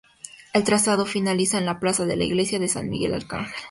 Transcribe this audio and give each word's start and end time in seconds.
El 0.53 0.63
trazado 0.63 1.05
finaliza 1.05 1.59
en 1.59 1.67
la 1.67 1.79
plaza 1.79 2.05
de 2.07 2.15
la 2.15 2.23
Iglesia 2.23 2.57
de 2.57 2.67
San 2.67 2.89
Miguel 2.89 3.13
Arcángel. 3.13 3.53